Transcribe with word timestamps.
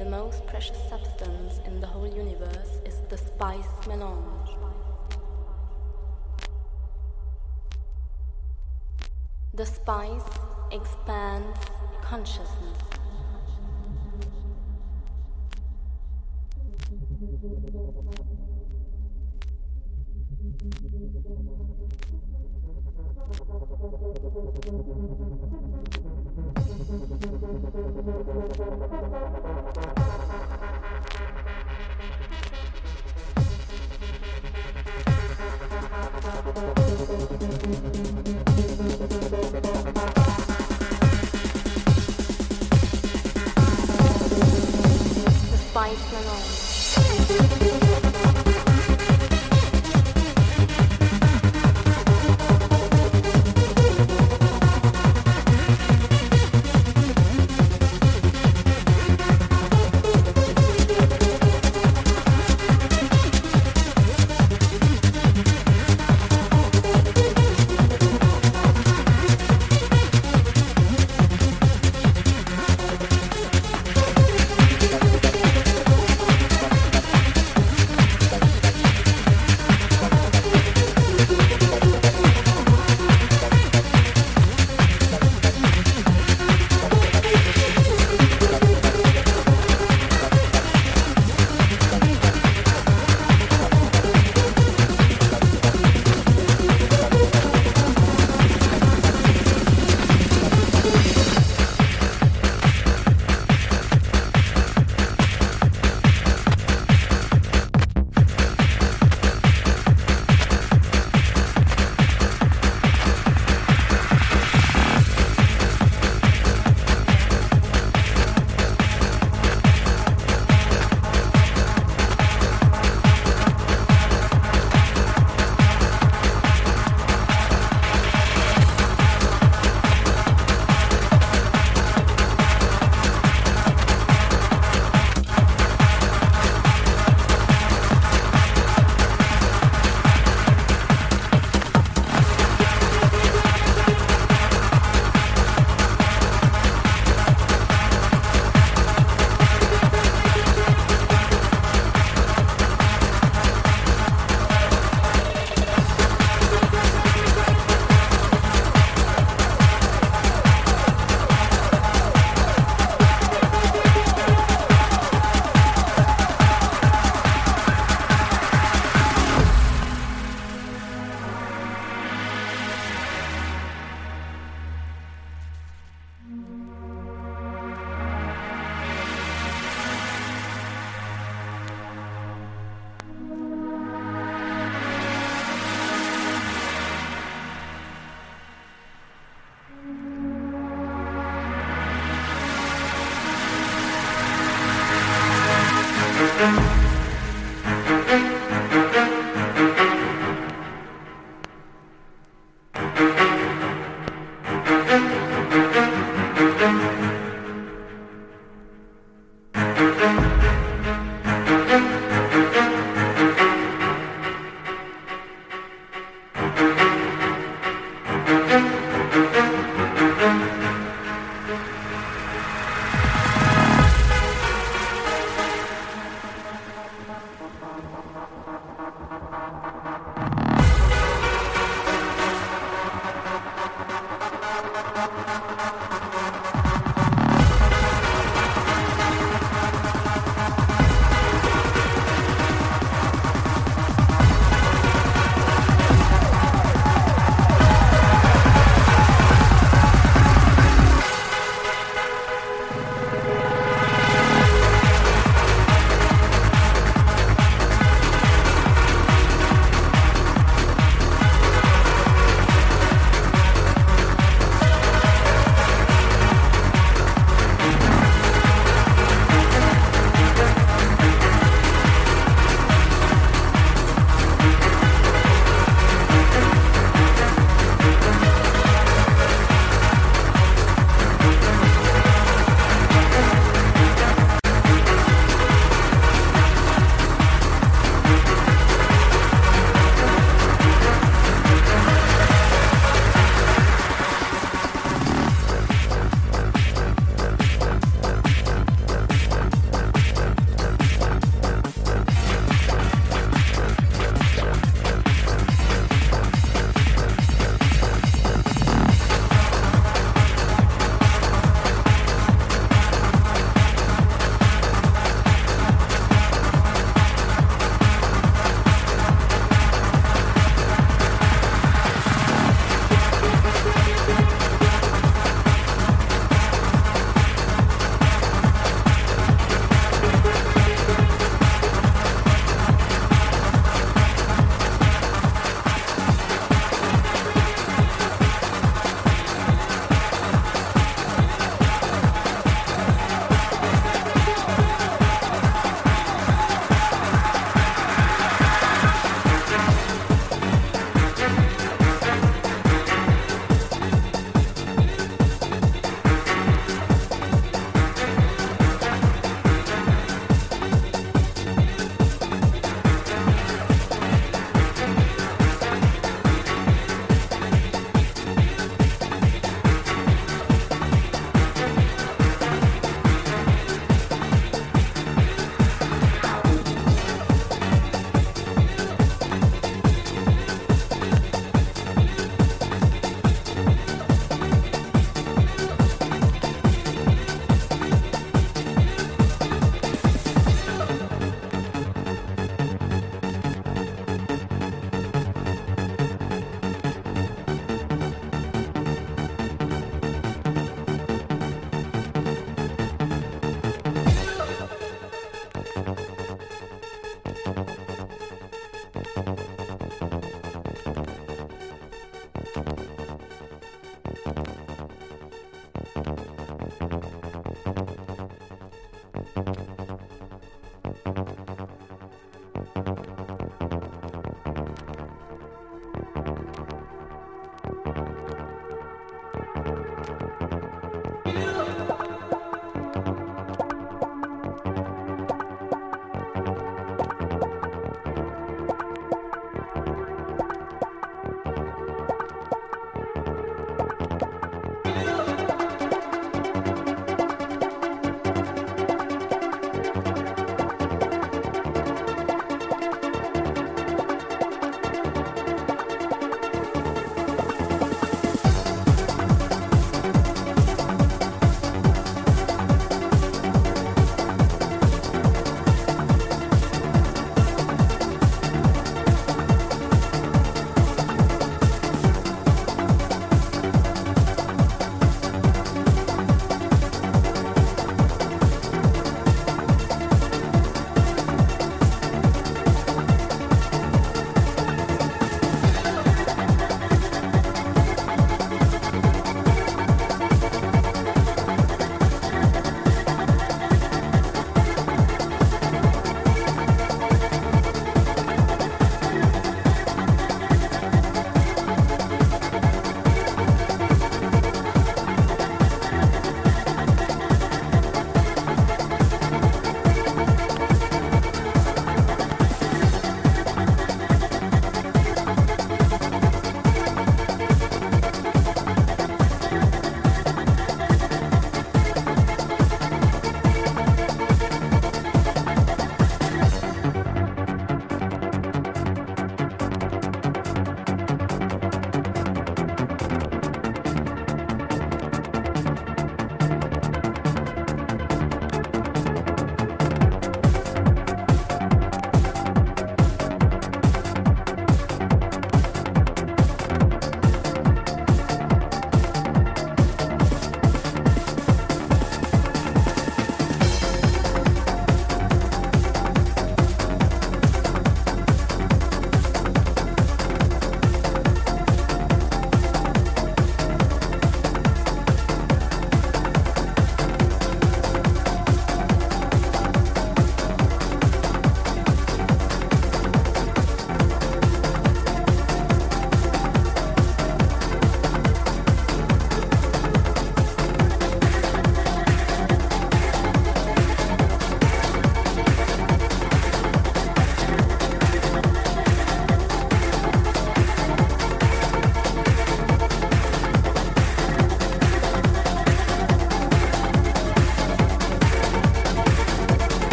The 0.00 0.06
most 0.06 0.46
precious 0.46 0.78
substance 0.88 1.60
in 1.66 1.78
the 1.78 1.86
whole 1.86 2.06
universe 2.06 2.80
is 2.86 3.02
the 3.10 3.18
spice 3.18 3.86
melange. 3.86 4.48
The 9.52 9.66
spice 9.66 10.30
expands 10.72 11.58
consciousness. 12.00 12.79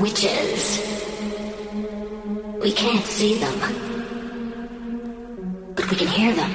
witches. 0.00 0.80
We 2.62 2.72
can't 2.72 3.04
see 3.04 3.34
them, 3.38 3.58
but 5.74 5.90
we 5.90 5.96
can 5.96 6.08
hear 6.08 6.34
them. 6.34 6.50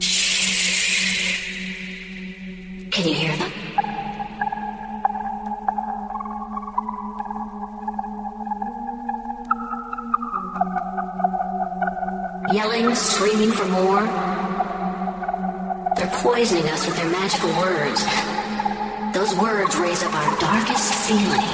Shh. 0.00 1.40
Can 2.90 3.08
you 3.08 3.14
hear 3.14 3.36
them? 3.36 3.52
Yelling, 12.52 12.94
screaming 12.94 13.50
for 13.50 13.66
more. 13.66 14.02
They're 15.96 16.12
poisoning 16.22 16.68
us 16.68 16.86
with 16.86 16.96
their 16.96 17.10
magical 17.10 17.50
words. 17.60 17.71
ceiling. 21.02 21.51